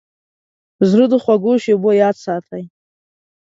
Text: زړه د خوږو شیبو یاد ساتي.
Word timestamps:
زړه 0.89 1.05
د 1.11 1.13
خوږو 1.23 1.53
شیبو 1.63 1.91
یاد 2.03 2.15
ساتي. 2.25 2.63